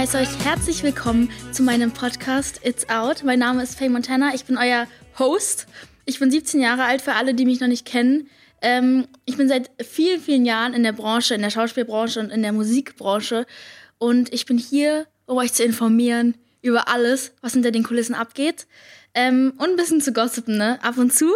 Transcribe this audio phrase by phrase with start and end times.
[0.00, 3.22] heiße euch herzlich willkommen zu meinem Podcast It's Out.
[3.22, 4.86] Mein Name ist Faye Montana, ich bin euer
[5.18, 5.66] Host.
[6.06, 8.30] Ich bin 17 Jahre alt, für alle, die mich noch nicht kennen.
[8.62, 12.40] Ähm, ich bin seit vielen, vielen Jahren in der Branche, in der Schauspielbranche und in
[12.40, 13.44] der Musikbranche.
[13.98, 18.66] Und ich bin hier, um euch zu informieren über alles, was hinter den Kulissen abgeht.
[19.12, 20.82] Ähm, und ein bisschen zu gossipen, ne?
[20.82, 21.30] Ab und zu.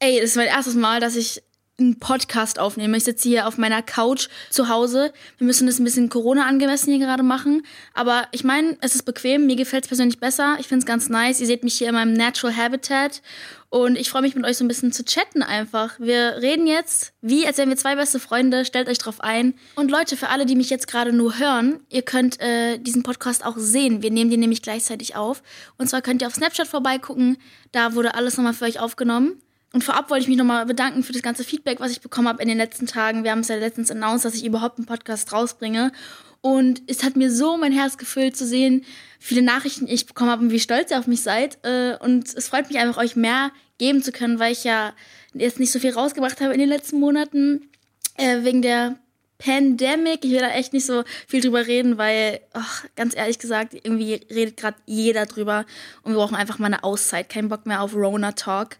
[0.00, 1.44] Ey, das ist mein erstes Mal, dass ich
[1.78, 2.96] einen Podcast aufnehme.
[2.96, 5.12] Ich sitze hier auf meiner Couch zu Hause.
[5.38, 7.62] Wir müssen das ein bisschen Corona angemessen hier gerade machen.
[7.94, 9.46] Aber ich meine, es ist bequem.
[9.46, 10.56] Mir gefällt es persönlich besser.
[10.58, 11.40] Ich finde es ganz nice.
[11.40, 13.22] Ihr seht mich hier in meinem Natural Habitat.
[13.70, 16.00] Und ich freue mich mit euch so ein bisschen zu chatten einfach.
[16.00, 18.64] Wir reden jetzt, wie als wären wir zwei beste Freunde.
[18.64, 19.54] Stellt euch drauf ein.
[19.76, 23.44] Und Leute, für alle, die mich jetzt gerade nur hören, ihr könnt äh, diesen Podcast
[23.44, 24.02] auch sehen.
[24.02, 25.42] Wir nehmen den nämlich gleichzeitig auf.
[25.76, 27.36] Und zwar könnt ihr auf Snapchat vorbeigucken.
[27.70, 29.40] Da wurde alles nochmal für euch aufgenommen.
[29.72, 32.42] Und vorab wollte ich mich nochmal bedanken für das ganze Feedback, was ich bekommen habe
[32.42, 33.22] in den letzten Tagen.
[33.22, 35.92] Wir haben es ja letztens announced, dass ich überhaupt einen Podcast rausbringe.
[36.40, 38.84] Und es hat mir so mein Herz gefüllt zu sehen,
[39.18, 41.58] viele Nachrichten ich bekommen habe und wie stolz ihr auf mich seid.
[41.64, 44.94] Äh, und es freut mich einfach, euch mehr geben zu können, weil ich ja
[45.34, 47.68] jetzt nicht so viel rausgebracht habe in den letzten Monaten.
[48.16, 48.98] Äh, wegen der
[49.38, 50.24] Pandemic.
[50.24, 54.14] Ich will da echt nicht so viel drüber reden, weil, ach, ganz ehrlich gesagt, irgendwie
[54.30, 55.64] redet gerade jeder drüber
[56.02, 57.28] und wir brauchen einfach mal eine Auszeit.
[57.28, 58.76] Kein Bock mehr auf Rona Talk.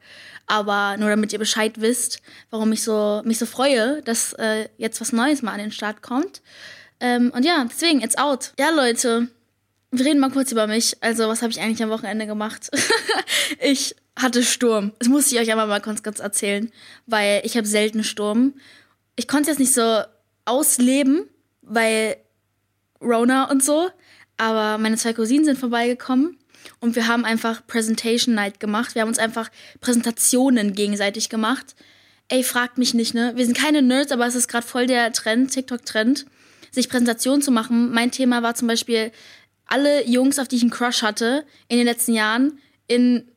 [0.46, 5.00] Aber nur damit ihr Bescheid wisst, warum ich so, mich so freue, dass äh, jetzt
[5.00, 6.42] was Neues mal an den Start kommt.
[7.00, 8.52] Ähm, und ja, deswegen, it's out.
[8.58, 9.28] Ja, Leute,
[9.90, 10.96] wir reden mal kurz über mich.
[11.00, 12.70] Also, was habe ich eigentlich am Wochenende gemacht?
[13.60, 14.92] ich hatte Sturm.
[14.98, 16.72] Das muss ich euch aber mal kurz, kurz erzählen,
[17.06, 18.54] weil ich habe selten Sturm.
[19.16, 20.02] Ich konnte jetzt nicht so
[20.48, 21.28] ausleben,
[21.62, 22.16] weil
[23.00, 23.90] Rona und so.
[24.36, 26.38] Aber meine zwei Cousinen sind vorbeigekommen
[26.80, 28.94] und wir haben einfach Presentation Night gemacht.
[28.94, 31.74] Wir haben uns einfach Präsentationen gegenseitig gemacht.
[32.28, 33.32] Ey, fragt mich nicht, ne?
[33.36, 36.26] Wir sind keine Nerds, aber es ist gerade voll der Trend, TikTok-Trend,
[36.70, 37.90] sich Präsentationen zu machen.
[37.92, 39.12] Mein Thema war zum Beispiel
[39.66, 43.30] alle Jungs, auf die ich einen Crush hatte in den letzten Jahren, in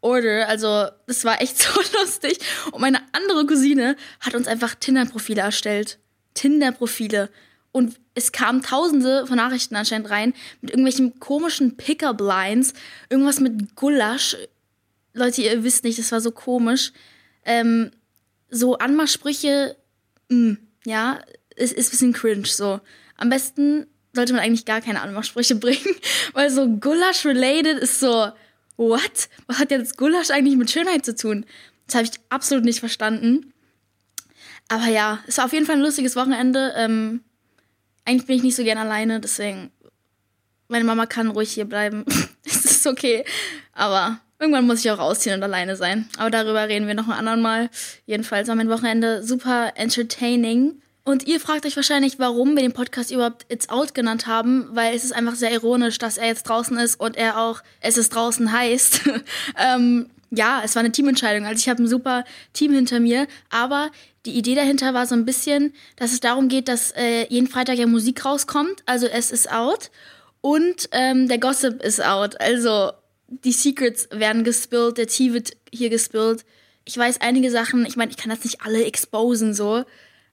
[0.00, 0.48] Order.
[0.48, 2.38] Also, das war echt so lustig.
[2.72, 5.98] Und meine andere Cousine hat uns einfach Tinder-Profile erstellt.
[6.38, 7.30] Tinder-Profile.
[7.72, 12.72] Und es kamen tausende von Nachrichten anscheinend rein mit irgendwelchen komischen Pickup-Lines,
[13.10, 14.36] irgendwas mit Gulasch.
[15.12, 16.92] Leute, ihr wisst nicht, das war so komisch.
[17.44, 17.90] Ähm,
[18.50, 19.76] so Anmachsprüche,
[20.28, 21.20] mh, mm, ja,
[21.56, 22.80] es ist ein bisschen cringe so.
[23.16, 25.96] Am besten sollte man eigentlich gar keine Anmachsprüche bringen,
[26.32, 28.30] weil so Gulasch-related ist so,
[28.76, 29.28] what?
[29.46, 31.44] Was hat jetzt Gulasch eigentlich mit Schönheit zu tun?
[31.86, 33.52] Das habe ich absolut nicht verstanden.
[34.68, 36.74] Aber ja, es war auf jeden Fall ein lustiges Wochenende.
[36.76, 37.22] Ähm,
[38.04, 39.70] eigentlich bin ich nicht so gern alleine, deswegen,
[40.68, 42.04] meine Mama kann ruhig hier bleiben.
[42.44, 43.24] es ist okay.
[43.72, 46.08] Aber irgendwann muss ich auch rausziehen und alleine sein.
[46.18, 47.70] Aber darüber reden wir noch ein anderen Mal.
[48.06, 50.80] Jedenfalls war mein Wochenende super entertaining.
[51.04, 54.94] Und ihr fragt euch wahrscheinlich, warum wir den Podcast überhaupt It's Out genannt haben, weil
[54.94, 58.14] es ist einfach sehr ironisch, dass er jetzt draußen ist und er auch Es ist
[58.14, 59.08] draußen heißt.
[59.56, 61.46] ähm, ja, es war eine Teamentscheidung.
[61.46, 63.90] Also ich habe ein super Team hinter mir, aber
[64.28, 67.78] die Idee dahinter war so ein bisschen, dass es darum geht, dass äh, jeden Freitag
[67.78, 69.90] ja Musik rauskommt, also es ist out
[70.42, 72.38] und ähm, der Gossip ist out.
[72.40, 72.92] Also
[73.28, 76.44] die Secrets werden gespillt, der Tee wird hier gespillt.
[76.84, 79.84] Ich weiß einige Sachen, ich meine, ich kann das nicht alle exposen so,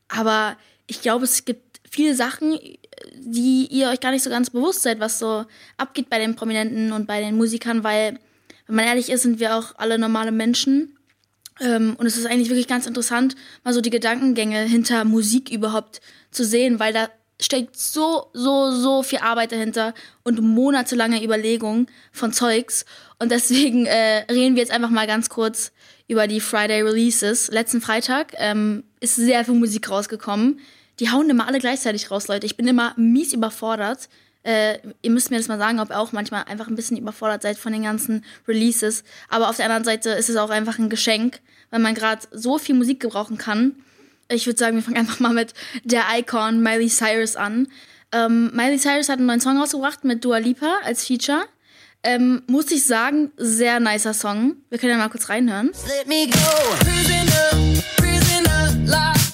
[0.10, 0.58] aber
[0.88, 2.60] ich glaube, es gibt viele Sachen,
[3.16, 5.46] die ihr euch gar nicht so ganz bewusst seid, was so
[5.78, 8.20] abgeht bei den Prominenten und bei den Musikern, weil
[8.68, 10.98] wenn man ehrlich ist, sind wir auch alle normale Menschen.
[11.60, 16.02] Ähm, und es ist eigentlich wirklich ganz interessant, mal so die Gedankengänge hinter Musik überhaupt
[16.32, 17.10] zu sehen, weil da
[17.42, 19.94] steckt so, so, so viel Arbeit dahinter
[20.24, 22.86] und monatelange Überlegung von Zeugs.
[23.20, 25.72] Und deswegen äh, reden wir jetzt einfach mal ganz kurz
[26.08, 27.50] über die Friday Releases.
[27.52, 30.60] Letzten Freitag ähm, ist sehr viel Musik rausgekommen.
[31.00, 32.46] Die hauen immer alle gleichzeitig raus, Leute.
[32.46, 34.08] Ich bin immer mies überfordert.
[34.46, 37.42] Äh, ihr müsst mir das mal sagen, ob ihr auch manchmal einfach ein bisschen überfordert
[37.42, 39.04] seid von den ganzen Releases.
[39.28, 41.40] Aber auf der anderen Seite ist es auch einfach ein Geschenk,
[41.72, 43.76] weil man gerade so viel Musik gebrauchen kann.
[44.28, 47.68] Ich würde sagen, wir fangen einfach mal mit der Icon Miley Cyrus an.
[48.12, 51.46] Ähm, Miley Cyrus hat einen neuen Song rausgebracht mit Dua Lipa als Feature.
[52.04, 54.58] Ähm, muss ich sagen, sehr nicer Song.
[54.70, 55.72] Wir können ja mal kurz reinhören.
[55.88, 56.38] Let me go.
[56.86, 59.25] Prisoner, prisoner,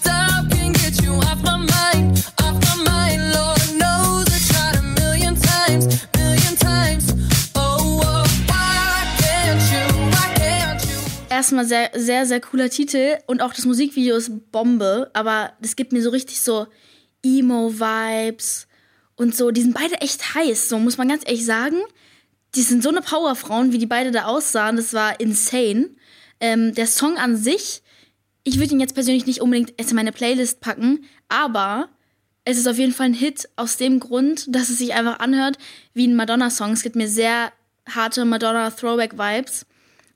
[11.42, 15.92] erstmal sehr, sehr, sehr cooler Titel und auch das Musikvideo ist Bombe, aber das gibt
[15.92, 16.68] mir so richtig so
[17.24, 18.68] Emo-Vibes
[19.16, 19.50] und so.
[19.50, 21.78] Die sind beide echt heiß, so muss man ganz ehrlich sagen.
[22.54, 24.76] Die sind so eine Powerfrauen, wie die beide da aussahen.
[24.76, 25.90] Das war insane.
[26.40, 27.82] Ähm, der Song an sich,
[28.44, 31.90] ich würde ihn jetzt persönlich nicht unbedingt in meine Playlist packen, aber
[32.46, 35.58] es ist auf jeden Fall ein Hit aus dem Grund, dass es sich einfach anhört
[35.96, 36.74] wie ein Madonna-Song.
[36.74, 37.52] Es gibt mir sehr
[37.90, 39.66] harte Madonna-Throwback-Vibes.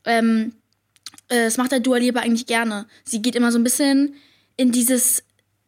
[0.06, 0.54] Ähm,
[1.30, 2.88] äh, das macht halt Dua Lipa eigentlich gerne.
[3.04, 4.16] Sie geht immer so ein bisschen
[4.58, 5.24] in dieses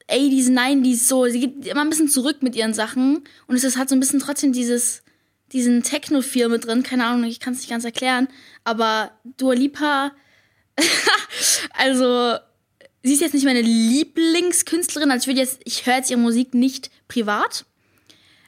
[0.10, 1.26] 80s, 90s, so.
[1.26, 3.24] Sie geht immer ein bisschen zurück mit ihren Sachen.
[3.48, 5.04] Und es ist, hat so ein bisschen trotzdem dieses,
[5.52, 6.84] diesen Techno-Feel mit drin.
[6.84, 8.28] Keine Ahnung, ich kann es nicht ganz erklären.
[8.64, 10.12] Aber Dua Lipa,
[11.74, 12.38] also,
[13.04, 15.12] sie ist jetzt nicht meine Lieblingskünstlerin.
[15.12, 17.66] Also ich würde jetzt, ich höre jetzt ihre Musik nicht privat.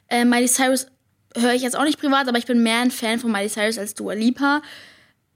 [0.08, 0.86] Äh, Miley Cyrus
[1.36, 3.78] höre ich jetzt auch nicht privat, aber ich bin mehr ein Fan von Miley Cyrus
[3.78, 4.62] als Dua Lipa.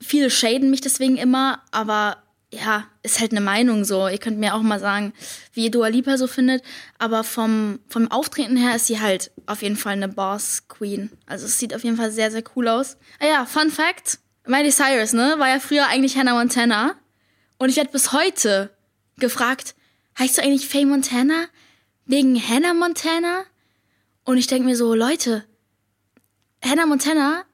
[0.01, 2.25] Viele shaden mich deswegen immer, aber
[2.55, 4.09] ja, ist halt eine Meinung so.
[4.09, 5.13] Ihr könnt mir auch mal sagen,
[5.53, 6.63] wie ihr Dua Lipa so findet.
[6.99, 11.11] Aber vom, vom Auftreten her ist sie halt auf jeden Fall eine Boss Queen.
[11.27, 12.97] Also es sieht auf jeden Fall sehr, sehr cool aus.
[13.19, 14.19] Ah ja, Fun Fact.
[14.47, 16.97] Miley Cyrus, ne, war ja früher eigentlich Hannah Montana.
[17.57, 18.71] Und ich werde bis heute
[19.17, 19.75] gefragt,
[20.19, 21.47] heißt du eigentlich Faye Montana?
[22.05, 23.45] Wegen Hannah Montana?
[24.25, 25.45] Und ich denke mir so, Leute,
[26.63, 27.45] Hannah Montana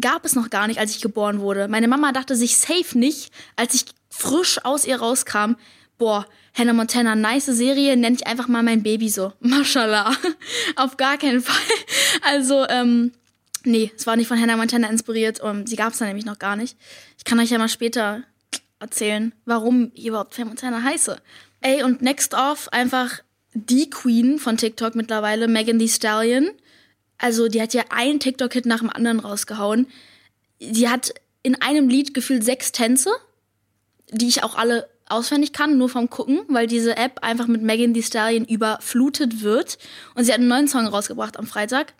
[0.00, 1.68] gab es noch gar nicht, als ich geboren wurde.
[1.68, 5.56] Meine Mama dachte sich safe nicht, als ich frisch aus ihr rauskam.
[5.98, 9.32] Boah, Hannah Montana, nice Serie, nenne ich einfach mal mein Baby so.
[9.40, 10.14] Mashallah.
[10.76, 11.54] Auf gar keinen Fall.
[12.22, 13.12] Also, ähm,
[13.64, 15.40] nee, es war nicht von Hannah Montana inspiriert.
[15.40, 16.76] Um, sie gab es da nämlich noch gar nicht.
[17.18, 18.22] Ich kann euch ja mal später
[18.80, 21.20] erzählen, warum ich überhaupt Faye Montana heiße.
[21.60, 23.20] Ey, und next off einfach
[23.54, 26.50] die Queen von TikTok mittlerweile, Megan Thee Stallion.
[27.18, 29.86] Also, die hat ja einen TikTok-Hit nach dem anderen rausgehauen.
[30.60, 33.10] Die hat in einem Lied gefühlt sechs Tänze
[34.10, 37.92] die ich auch alle auswendig kann, nur vom Gucken, weil diese App einfach mit Megan
[37.92, 39.78] Thee Stallion überflutet wird.
[40.14, 41.92] Und sie hat einen neuen Song rausgebracht am Freitag.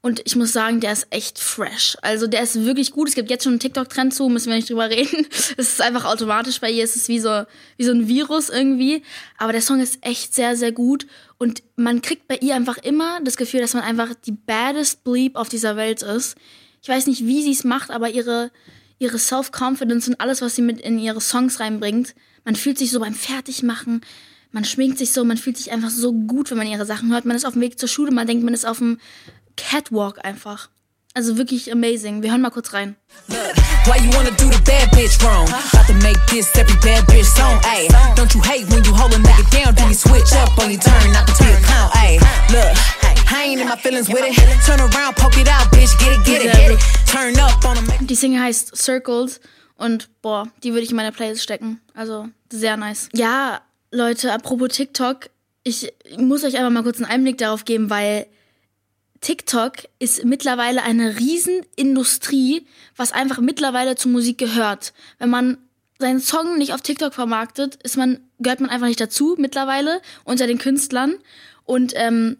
[0.00, 1.96] Und ich muss sagen, der ist echt fresh.
[2.02, 3.08] Also der ist wirklich gut.
[3.08, 5.26] Es gibt jetzt schon einen TikTok-Trend zu, müssen wir nicht drüber reden.
[5.56, 6.84] Es ist einfach automatisch bei ihr.
[6.84, 7.44] Es ist wie so,
[7.76, 9.02] wie so ein Virus irgendwie.
[9.38, 11.06] Aber der Song ist echt sehr, sehr gut.
[11.36, 15.34] Und man kriegt bei ihr einfach immer das Gefühl, dass man einfach die baddest Bleep
[15.34, 16.36] auf dieser Welt ist.
[16.80, 18.52] Ich weiß nicht, wie sie es macht, aber ihre,
[19.00, 22.14] ihre Self-Confidence und alles, was sie mit in ihre Songs reinbringt.
[22.44, 24.02] Man fühlt sich so beim Fertigmachen,
[24.52, 27.26] man schminkt sich so, man fühlt sich einfach so gut, wenn man ihre Sachen hört.
[27.26, 28.98] Man ist auf dem Weg zur Schule, man denkt, man ist auf dem
[29.58, 30.70] Catwalk einfach.
[31.14, 32.22] Also wirklich amazing.
[32.22, 32.96] Wir hören mal kurz rein.
[33.84, 35.48] Why you wanna do the bad bitch wrong?
[35.48, 37.88] About to make this every bad bitch song, ayy.
[38.14, 39.74] Don't you hate when you hold a nigga down?
[39.74, 42.20] Do you switch up on your turn, not to be a clown, ayy.
[42.52, 42.76] Look.
[43.30, 44.34] I ain't in my feelings with it.
[44.64, 46.80] Turn around, poke it out, bitch, get it, get it, get it.
[47.06, 49.40] Turn up on a Die Single heißt Circles
[49.76, 51.80] und boah, die würde ich in meine Playlist stecken.
[51.94, 53.08] Also sehr nice.
[53.12, 53.60] Ja,
[53.90, 55.30] Leute, apropos TikTok,
[55.62, 58.26] ich muss euch einfach mal kurz einen Einblick darauf geben, weil
[59.20, 62.66] TikTok ist mittlerweile eine Riesenindustrie,
[62.96, 64.92] was einfach mittlerweile zur Musik gehört.
[65.18, 65.58] Wenn man
[65.98, 70.46] seinen Song nicht auf TikTok vermarktet, ist man, gehört man einfach nicht dazu mittlerweile unter
[70.46, 71.16] den Künstlern.
[71.64, 72.38] Und ähm,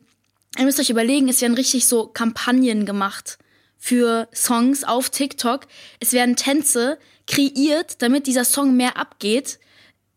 [0.57, 3.39] Ihr müsst euch überlegen, es werden richtig so Kampagnen gemacht
[3.77, 5.67] für Songs auf TikTok.
[6.01, 6.99] Es werden Tänze
[7.29, 9.61] kreiert, damit dieser Song mehr abgeht.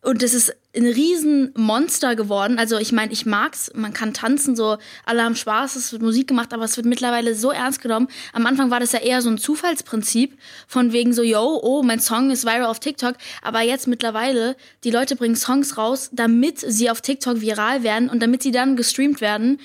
[0.01, 2.57] Und es ist ein Riesenmonster geworden.
[2.57, 6.27] Also ich meine, ich mag's, man kann tanzen, so alle haben Spaß, es wird Musik
[6.27, 8.07] gemacht, aber es wird mittlerweile so ernst genommen.
[8.31, 10.37] Am Anfang war das ja eher so ein Zufallsprinzip,
[10.67, 13.15] von wegen so, yo, oh, mein Song ist viral auf TikTok.
[13.41, 18.21] Aber jetzt mittlerweile, die Leute bringen Songs raus, damit sie auf TikTok viral werden und
[18.21, 19.59] damit sie dann gestreamt werden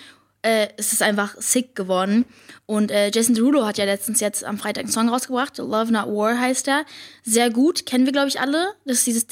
[0.47, 2.25] äh, es ist einfach sick geworden.
[2.67, 5.59] Und äh, Jason Derulo hat ja letztens jetzt am Freitag einen Song rausgebracht.
[5.59, 6.85] Love Not War heißt er.
[7.25, 8.75] Sehr gut, kennen wir, glaube ich, alle.
[8.85, 9.27] Das ist dieses...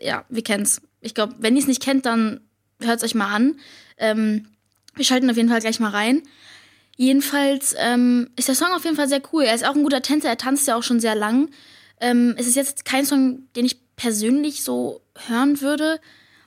[0.00, 0.80] Ja, wir kennen's.
[1.00, 2.40] Ich glaube, wenn ihr es nicht kennt, dann
[2.80, 3.58] hört es euch mal an.
[3.98, 4.46] Ähm,
[4.94, 6.22] wir schalten auf jeden Fall gleich mal rein.
[6.96, 9.42] Jedenfalls ähm, ist der Song auf jeden Fall sehr cool.
[9.42, 11.50] Er ist auch ein guter Tänzer, er tanzt ja auch schon sehr lang.
[12.00, 16.00] Ähm, es ist jetzt kein Song, den ich persönlich so hören würde,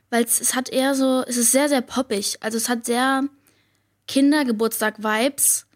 [0.09, 2.37] weil es hat eher so, es ist sehr, sehr poppig.
[2.39, 3.23] Also es hat sehr
[4.07, 5.67] Kindergeburtstag-Vibes.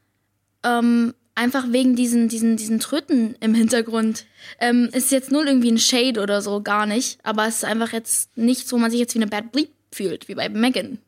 [0.63, 4.25] Ähm, einfach wegen diesen, diesen, diesen Tröten im Hintergrund.
[4.59, 7.19] Ähm, ist jetzt null irgendwie ein Shade oder so, gar nicht.
[7.23, 10.27] Aber es ist einfach jetzt nichts, wo man sich jetzt wie eine Bad Bleep fühlt,
[10.27, 11.00] wie bei Megan.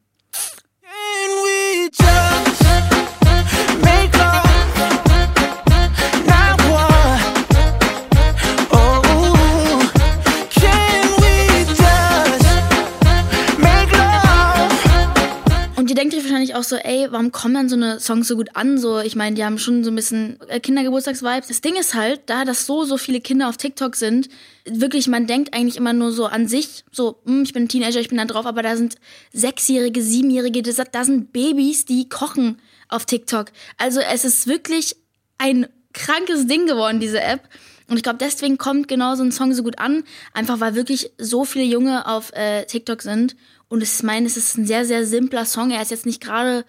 [16.56, 18.78] Auch so, ey, warum kommen dann so eine Songs so gut an?
[18.78, 21.48] So, ich meine, die haben schon so ein bisschen äh, Kindergeburtstagsvibes.
[21.48, 24.30] Das Ding ist halt, da das so, so viele Kinder auf TikTok sind,
[24.66, 28.00] wirklich, man denkt eigentlich immer nur so an sich, so, hm, ich bin ein Teenager,
[28.00, 28.96] ich bin da drauf, aber da sind
[29.32, 33.48] Sechsjährige, Siebenjährige, da sind Babys, die kochen auf TikTok.
[33.78, 34.96] Also es ist wirklich
[35.38, 37.48] ein krankes Ding geworden, diese App.
[37.88, 41.12] Und ich glaube, deswegen kommt genau so ein Song so gut an, einfach weil wirklich
[41.18, 43.36] so viele Junge auf äh, TikTok sind
[43.68, 45.72] Und ich meine, es ist ein sehr, sehr simpler Song.
[45.72, 46.66] Er ist jetzt nicht gerade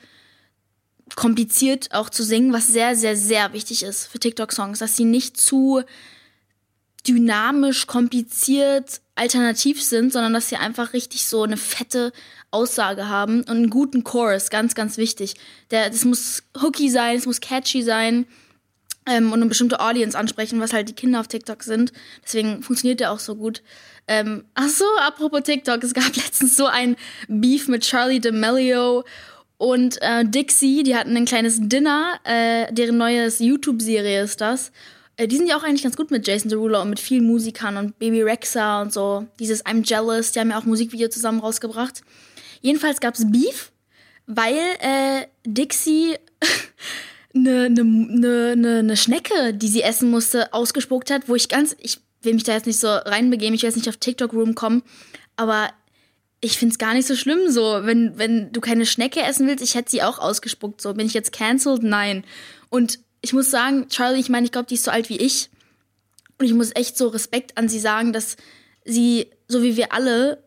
[1.16, 5.36] kompliziert auch zu singen, was sehr, sehr, sehr wichtig ist für TikTok-Songs, dass sie nicht
[5.36, 5.82] zu
[7.06, 12.12] dynamisch, kompliziert, alternativ sind, sondern dass sie einfach richtig so eine fette
[12.50, 15.34] Aussage haben und einen guten Chorus, ganz, ganz wichtig.
[15.70, 18.26] Der, das muss hooky sein, es muss catchy sein
[19.06, 21.92] ähm, und eine bestimmte Audience ansprechen, was halt die Kinder auf TikTok sind.
[22.24, 23.62] Deswegen funktioniert der auch so gut.
[24.06, 26.96] Ähm, ach so, apropos TikTok, es gab letztens so ein
[27.28, 29.04] Beef mit Charlie D'Amelio
[29.56, 34.72] und äh, Dixie, die hatten ein kleines Dinner, äh, deren neues YouTube-Serie ist das.
[35.16, 37.76] Äh, die sind ja auch eigentlich ganz gut mit Jason Derulo und mit vielen Musikern
[37.76, 39.26] und Baby Rexa und so.
[39.38, 42.02] Dieses I'm Jealous, die haben ja auch Musikvideo zusammen rausgebracht.
[42.60, 43.70] Jedenfalls gab es Beef,
[44.26, 46.16] weil äh, Dixie
[47.34, 51.76] eine ne, ne, ne, ne Schnecke, die sie essen musste, ausgespuckt hat, wo ich ganz,
[51.80, 54.54] ich will mich da jetzt nicht so reinbegeben, ich will jetzt nicht auf TikTok Room
[54.54, 54.82] kommen,
[55.36, 55.70] aber
[56.44, 59.74] ich find's gar nicht so schlimm so, wenn, wenn du keine Schnecke essen willst, ich
[59.74, 60.92] hätte sie auch ausgespuckt, so.
[60.92, 61.82] Bin ich jetzt cancelled?
[61.82, 62.22] Nein.
[62.68, 65.48] Und ich muss sagen, Charlie, ich meine, ich glaube, die ist so alt wie ich.
[66.38, 68.36] Und ich muss echt so Respekt an sie sagen, dass
[68.84, 70.44] sie, so wie wir alle,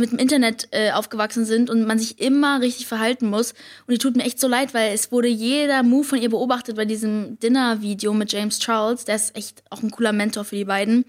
[0.00, 3.52] mit dem Internet äh, aufgewachsen sind und man sich immer richtig verhalten muss.
[3.86, 6.76] Und die tut mir echt so leid, weil es wurde jeder Move von ihr beobachtet
[6.76, 9.04] bei diesem Dinner-Video mit James Charles.
[9.04, 11.04] Der ist echt auch ein cooler Mentor für die beiden.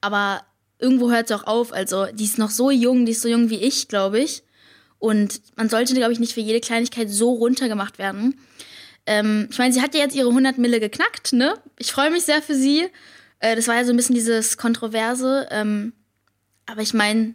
[0.00, 0.42] Aber
[0.78, 1.72] irgendwo hört es auch auf.
[1.72, 4.42] Also, die ist noch so jung, die ist so jung wie ich, glaube ich.
[4.98, 8.38] Und man sollte, glaube ich, nicht für jede Kleinigkeit so runtergemacht werden.
[9.06, 11.54] Ähm, ich meine, sie hat ja jetzt ihre 100 Mille geknackt, ne?
[11.78, 12.88] Ich freue mich sehr für sie.
[13.40, 15.48] Äh, das war ja so ein bisschen dieses Kontroverse.
[15.50, 15.92] Ähm,
[16.66, 17.34] aber ich meine,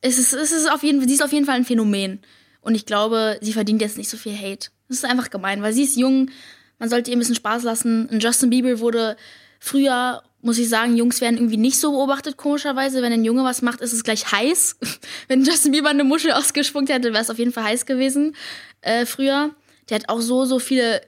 [0.00, 2.20] es ist, es ist auf jeden, sie ist auf jeden Fall ein Phänomen.
[2.60, 4.70] Und ich glaube, sie verdient jetzt nicht so viel Hate.
[4.88, 6.30] Das ist einfach gemein, weil sie ist jung.
[6.78, 8.06] Man sollte ihr ein bisschen Spaß lassen.
[8.06, 9.16] Und Justin Bieber wurde
[9.58, 13.02] früher muss ich sagen, Jungs werden irgendwie nicht so beobachtet, komischerweise.
[13.02, 14.78] Wenn ein Junge was macht, ist es gleich heiß.
[15.28, 18.34] Wenn Justin Bieber eine Muschel ausgespuckt hätte, wäre es auf jeden Fall heiß gewesen
[18.80, 19.50] äh, früher.
[19.88, 21.02] Der hat auch so, so viele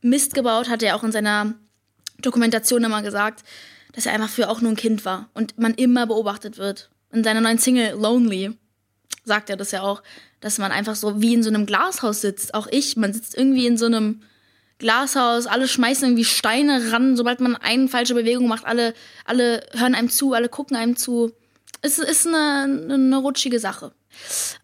[0.00, 1.54] Mist gebaut, hat er auch in seiner
[2.20, 3.44] Dokumentation immer gesagt,
[3.92, 6.90] dass er einfach für auch nur ein Kind war und man immer beobachtet wird.
[7.12, 8.56] In seiner neuen Single Lonely
[9.24, 10.02] sagt er das ja auch,
[10.40, 12.54] dass man einfach so wie in so einem Glashaus sitzt.
[12.54, 14.22] Auch ich, man sitzt irgendwie in so einem
[14.78, 19.94] Glashaus, alle schmeißen irgendwie Steine ran, sobald man eine falsche Bewegung macht, alle, alle hören
[19.94, 21.32] einem zu, alle gucken einem zu.
[21.82, 23.92] Es ist eine, eine rutschige Sache.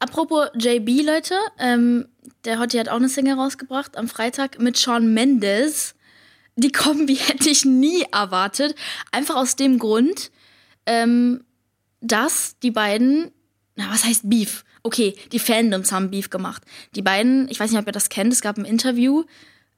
[0.00, 2.08] Apropos JB, Leute, ähm,
[2.44, 5.94] der Hottie hat auch eine Single rausgebracht am Freitag mit Sean Mendes.
[6.56, 8.74] Die Kombi hätte ich nie erwartet.
[9.12, 10.30] Einfach aus dem Grund,
[10.86, 11.44] ähm,
[12.00, 13.30] dass die beiden,
[13.76, 14.64] na, was heißt Beef?
[14.82, 16.62] Okay, die Fandoms haben Beef gemacht.
[16.94, 19.24] Die beiden, ich weiß nicht, ob ihr das kennt, es gab ein Interview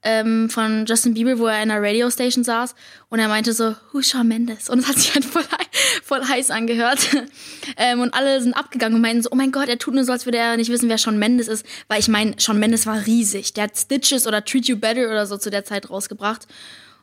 [0.02, 2.74] ähm, von Justin Bieber, wo er in einer Radiostation saß
[3.08, 4.70] und er meinte so, who's Shawn Mendes?
[4.70, 5.44] Und es hat sich halt voll,
[6.02, 7.00] voll heiß angehört.
[7.76, 10.12] ähm, und alle sind abgegangen und meinten so, oh mein Gott, er tut nur so,
[10.12, 11.66] als würde er nicht wissen, wer Shawn Mendes ist.
[11.88, 13.52] Weil ich meine, Shawn Mendes war riesig.
[13.54, 16.46] Der hat Stitches oder Treat You Better oder so zu der Zeit rausgebracht.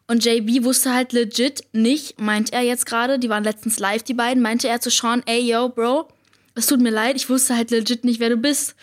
[0.07, 4.13] Und JB wusste halt legit nicht, meint er jetzt gerade, die waren letztens live, die
[4.13, 6.07] beiden, meinte er zu Sean, ey, yo, Bro,
[6.55, 8.75] es tut mir leid, ich wusste halt legit nicht, wer du bist.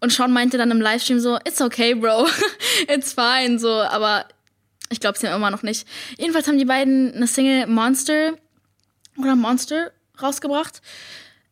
[0.00, 2.26] Und Sean meinte dann im Livestream so, it's okay, bro,
[2.88, 4.26] it's fine, so, aber
[4.90, 5.86] ich glaube es ja immer noch nicht.
[6.18, 8.34] Jedenfalls haben die beiden eine Single Monster
[9.16, 9.90] oder Monster
[10.20, 10.82] rausgebracht.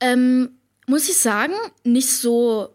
[0.00, 2.69] Ähm, muss ich sagen, nicht so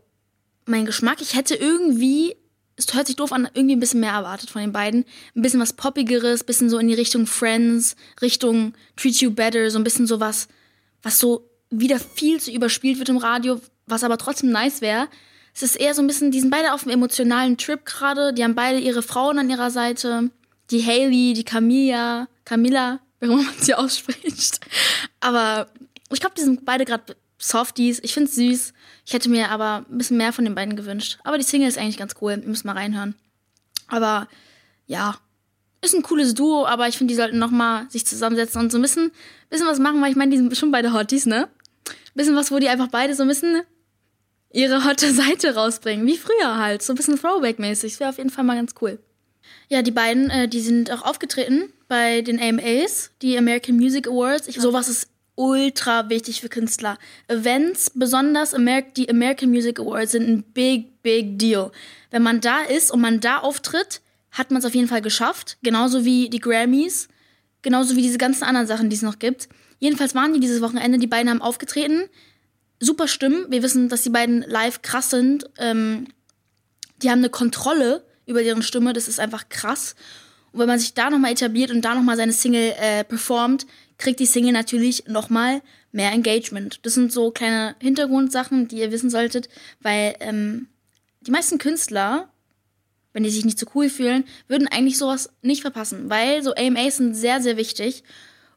[0.65, 1.21] mein Geschmack.
[1.21, 2.35] Ich hätte irgendwie,
[2.79, 5.05] es hört sich doof an, irgendwie ein bisschen mehr erwartet von den beiden.
[5.35, 9.77] Ein bisschen was Poppigeres, bisschen so in die Richtung Friends, Richtung Treat You Better, so
[9.77, 10.47] ein bisschen sowas,
[11.03, 15.09] was so wieder viel zu überspielt wird im Radio, was aber trotzdem nice wäre.
[15.53, 18.33] Es ist eher so ein bisschen, die sind beide auf einem emotionalen Trip gerade.
[18.33, 20.31] Die haben beide ihre Frauen an ihrer Seite.
[20.71, 24.61] Die Haley, die Camilla, Camilla, wie man sie ausspricht.
[25.19, 25.69] Aber
[26.11, 27.99] ich glaube, die sind beide gerade Softies.
[28.03, 28.73] Ich finde es süß.
[29.05, 31.17] Ich hätte mir aber ein bisschen mehr von den beiden gewünscht.
[31.23, 32.39] Aber die Single ist eigentlich ganz cool.
[32.39, 33.15] Ihr müsst mal reinhören.
[33.87, 34.27] Aber
[34.85, 35.17] ja,
[35.81, 38.77] ist ein cooles Duo, aber ich finde, die sollten noch mal sich zusammensetzen und so
[38.77, 39.11] ein bisschen,
[39.49, 41.47] bisschen was machen, weil ich meine, die sind schon beide Hotties, ne?
[41.87, 43.61] Ein bisschen was, wo die einfach beide so ein bisschen
[44.51, 47.93] ihre hotte Seite rausbringen, wie früher halt, so ein bisschen Throwback-mäßig.
[47.93, 48.99] Das wäre auf jeden Fall mal ganz cool.
[49.69, 54.47] Ja, die beiden, äh, die sind auch aufgetreten bei den AMAs, die American Music Awards.
[54.47, 55.07] Ich, sowas ist
[55.39, 56.97] ultra wichtig für Künstler.
[57.27, 58.55] Events, besonders
[58.97, 61.71] die American Music Awards, sind ein big, big deal.
[62.11, 65.57] Wenn man da ist und man da auftritt, hat man es auf jeden Fall geschafft.
[65.63, 67.07] Genauso wie die Grammys,
[67.61, 69.49] genauso wie diese ganzen anderen Sachen, die es noch gibt.
[69.79, 72.09] Jedenfalls waren die dieses Wochenende, die beiden haben aufgetreten
[72.79, 73.45] super Stimmen.
[73.49, 75.49] Wir wissen, dass die beiden live krass sind.
[75.57, 76.07] Ähm,
[77.01, 79.95] die haben eine Kontrolle über deren Stimme, das ist einfach krass.
[80.51, 83.65] Und wenn man sich da nochmal etabliert und da nochmal seine Single äh, performt,
[83.99, 86.79] kriegt die Single natürlich nochmal mehr Engagement.
[86.83, 89.49] Das sind so kleine Hintergrundsachen, die ihr wissen solltet,
[89.81, 90.67] weil ähm,
[91.21, 92.29] die meisten Künstler,
[93.13, 96.97] wenn die sich nicht so cool fühlen, würden eigentlich sowas nicht verpassen, weil so AMAs
[96.97, 98.03] sind sehr, sehr wichtig.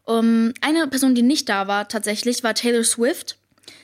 [0.05, 3.37] Um, eine Person, die nicht da war, tatsächlich, war Taylor Swift.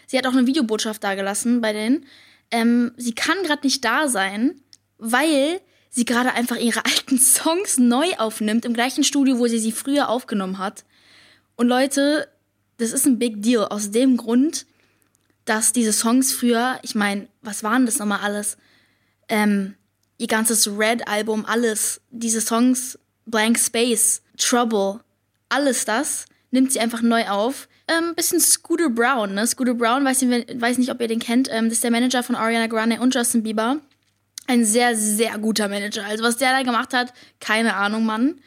[0.06, 2.06] Sie hat auch eine Videobotschaft dagelassen bei denen.
[2.50, 4.60] Ähm, sie kann gerade nicht da sein,
[4.98, 5.60] weil
[5.90, 10.08] sie gerade einfach ihre alten Songs neu aufnimmt, im gleichen Studio, wo sie sie früher
[10.08, 10.84] aufgenommen hat.
[11.58, 12.28] Und Leute,
[12.76, 14.64] das ist ein Big Deal aus dem Grund,
[15.44, 18.56] dass diese Songs früher, ich meine, was waren das nochmal alles?
[19.28, 19.74] Ähm,
[20.18, 22.96] ihr ganzes Red-Album, alles, diese Songs,
[23.26, 25.00] Blank Space, Trouble,
[25.48, 27.68] alles das nimmt sie einfach neu auf.
[27.88, 29.44] Ähm, bisschen Scooter Brown, ne?
[29.44, 32.22] Scooter Brown, weiß nicht, weiß nicht ob ihr den kennt, ähm, das ist der Manager
[32.22, 33.80] von Ariana Grande und Justin Bieber.
[34.46, 36.04] Ein sehr, sehr guter Manager.
[36.06, 38.40] Also, was der da gemacht hat, keine Ahnung, Mann.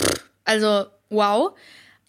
[0.00, 1.56] Pff, also, wow.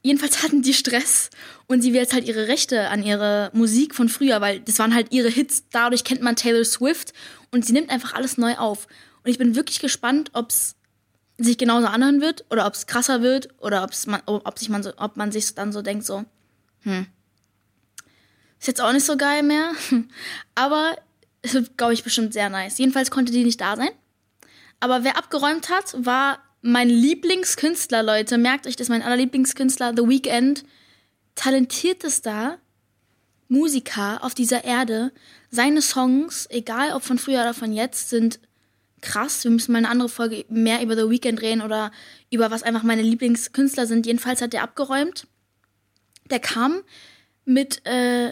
[0.03, 1.29] Jedenfalls hatten die Stress
[1.67, 4.93] und sie will jetzt halt ihre Rechte an ihre Musik von früher, weil das waren
[4.93, 5.63] halt ihre Hits.
[5.71, 7.13] Dadurch kennt man Taylor Swift
[7.51, 8.87] und sie nimmt einfach alles neu auf.
[9.23, 10.75] Und ich bin wirklich gespannt, ob es
[11.37, 14.91] sich genauso anhören wird oder ob es krasser wird oder man, ob, sich man so,
[14.97, 16.25] ob man sich dann so denkt, so,
[16.81, 17.07] hm,
[18.59, 19.71] ist jetzt auch nicht so geil mehr.
[20.55, 20.97] Aber
[21.41, 22.77] es wird, glaube ich, bestimmt sehr nice.
[22.77, 23.89] Jedenfalls konnte die nicht da sein.
[24.79, 30.63] Aber wer abgeräumt hat, war mein Lieblingskünstler, Leute, merkt euch das, mein allerlieblingskünstler, The Weeknd,
[31.35, 32.57] talentiertester
[33.49, 35.11] Musiker auf dieser Erde.
[35.51, 38.39] Seine Songs, egal ob von früher oder von jetzt, sind
[39.01, 39.43] krass.
[39.43, 41.91] Wir müssen mal eine andere Folge mehr über The Weeknd reden oder
[42.31, 44.05] über was einfach meine Lieblingskünstler sind.
[44.05, 45.27] Jedenfalls hat der abgeräumt.
[46.29, 46.81] Der kam
[47.43, 48.31] mit äh,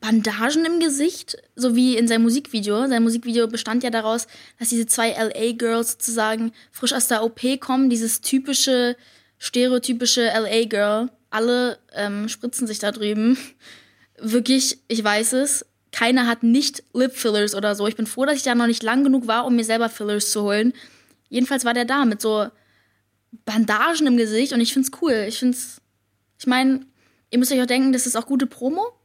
[0.00, 2.86] Bandagen im Gesicht, so wie in seinem Musikvideo.
[2.86, 4.26] Sein Musikvideo bestand ja daraus,
[4.58, 8.96] dass diese zwei LA-Girls sozusagen frisch aus der OP kommen, dieses typische,
[9.38, 11.10] stereotypische LA-Girl.
[11.30, 13.36] Alle ähm, spritzen sich da drüben.
[14.18, 15.66] Wirklich, ich weiß es.
[15.90, 17.86] Keiner hat nicht Lip-Fillers oder so.
[17.86, 20.30] Ich bin froh, dass ich da noch nicht lang genug war, um mir selber Fillers
[20.30, 20.72] zu holen.
[21.28, 22.48] Jedenfalls war der da mit so
[23.44, 25.24] Bandagen im Gesicht und ich find's cool.
[25.28, 25.80] Ich find's,
[26.38, 26.86] ich meine,
[27.30, 28.97] ihr müsst euch auch denken, das ist auch gute Promo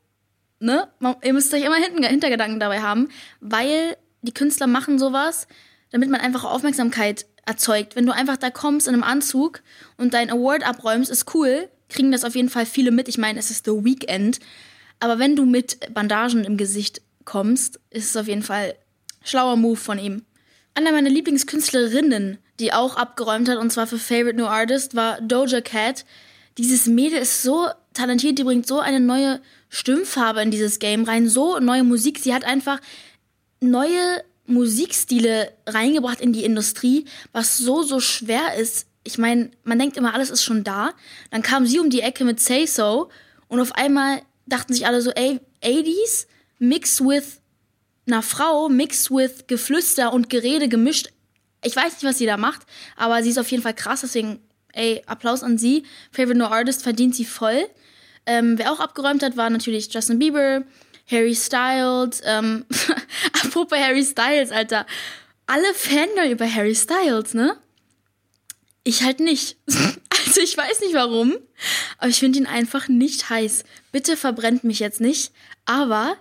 [0.63, 0.87] ne?
[1.23, 5.47] Ihr müsst euch immer hinten, Hintergedanken dabei haben, weil die Künstler machen sowas,
[5.91, 7.95] damit man einfach Aufmerksamkeit erzeugt.
[7.95, 9.61] Wenn du einfach da kommst in einem Anzug
[9.97, 13.07] und dein Award abräumst, ist cool, kriegen das auf jeden Fall viele mit.
[13.07, 14.39] Ich meine, es ist The Weekend.
[14.99, 18.75] Aber wenn du mit Bandagen im Gesicht kommst, ist es auf jeden Fall
[19.23, 20.23] schlauer Move von ihm.
[20.75, 25.61] Einer meiner Lieblingskünstlerinnen, die auch abgeräumt hat, und zwar für Favorite New Artist, war Doja
[25.61, 26.05] Cat.
[26.57, 29.41] Dieses Mädel ist so talentiert, die bringt so eine neue
[29.73, 32.19] Stimmfarbe in dieses Game rein, so neue Musik.
[32.19, 32.79] Sie hat einfach
[33.59, 38.85] neue Musikstile reingebracht in die Industrie, was so, so schwer ist.
[39.03, 40.91] Ich meine, man denkt immer, alles ist schon da.
[41.31, 43.09] Dann kam sie um die Ecke mit Say So
[43.47, 46.27] und auf einmal dachten sich alle so, ey, 80s
[46.59, 47.41] mixed with
[48.05, 51.09] einer Frau, mixed with Geflüster und Gerede gemischt.
[51.63, 52.61] Ich weiß nicht, was sie da macht,
[52.95, 54.39] aber sie ist auf jeden Fall krass, deswegen,
[54.73, 55.83] ey, Applaus an sie.
[56.11, 57.67] Favorite No Artist verdient sie voll.
[58.25, 60.63] Ähm, wer auch abgeräumt hat, war natürlich Justin Bieber,
[61.09, 62.21] Harry Styles.
[62.25, 62.65] Ähm,
[63.43, 64.85] apropos Harry Styles, Alter.
[65.45, 67.57] Alle Fangirl über Harry Styles, ne?
[68.83, 69.57] Ich halt nicht.
[69.67, 71.35] also ich weiß nicht warum,
[71.97, 73.63] aber ich finde ihn einfach nicht heiß.
[73.91, 75.31] Bitte verbrennt mich jetzt nicht.
[75.65, 76.17] Aber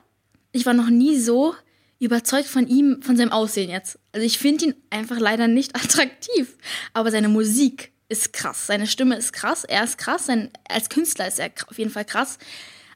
[0.53, 1.55] ich war noch nie so
[1.99, 3.99] überzeugt von ihm, von seinem Aussehen jetzt.
[4.13, 6.57] Also ich finde ihn einfach leider nicht attraktiv.
[6.93, 8.67] Aber seine Musik ist krass.
[8.67, 12.05] Seine Stimme ist krass, er ist krass, sein, als Künstler ist er auf jeden Fall
[12.05, 12.39] krass.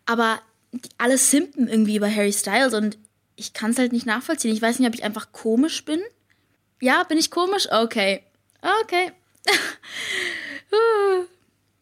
[0.05, 0.41] Aber
[0.73, 2.99] die, alle simpen irgendwie über Harry Styles und
[3.35, 4.55] ich kann es halt nicht nachvollziehen.
[4.55, 6.01] Ich weiß nicht, ob ich einfach komisch bin.
[6.81, 7.69] Ja, bin ich komisch?
[7.71, 8.23] Okay.
[8.83, 9.13] Okay.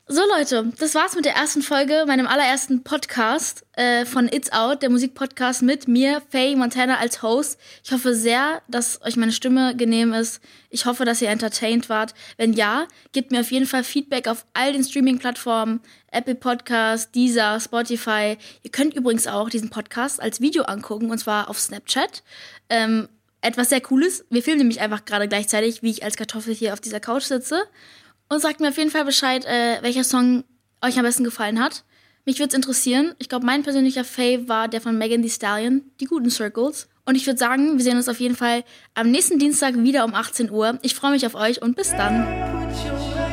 [0.07, 4.83] So Leute, das war's mit der ersten Folge, meinem allerersten Podcast äh, von It's Out,
[4.83, 7.59] der Musikpodcast mit mir, Faye Montana als Host.
[7.83, 10.43] Ich hoffe sehr, dass euch meine Stimme genehm ist.
[10.69, 12.13] Ich hoffe, dass ihr entertained wart.
[12.37, 15.81] Wenn ja, gebt mir auf jeden Fall Feedback auf all den Streaming-Plattformen,
[16.13, 18.37] Apple Podcast, Deezer, Spotify.
[18.63, 22.23] Ihr könnt übrigens auch diesen Podcast als Video angucken und zwar auf Snapchat.
[22.69, 23.09] Ähm,
[23.41, 24.27] etwas sehr Cooles.
[24.29, 27.63] Wir filmen nämlich einfach gerade gleichzeitig, wie ich als Kartoffel hier auf dieser Couch sitze
[28.29, 30.45] und sagt mir auf jeden Fall Bescheid, äh, welcher Song
[30.83, 31.85] euch am besten gefallen hat.
[32.27, 33.15] Mich würde es interessieren.
[33.19, 36.89] Ich glaube, mein persönlicher Fave war der von Megan Thee Stallion, die guten Circles.
[37.05, 40.15] Und ich würde sagen, wir sehen uns auf jeden Fall am nächsten Dienstag wieder um
[40.15, 40.79] 18 Uhr.
[40.83, 43.24] Ich freue mich auf euch und bis dann.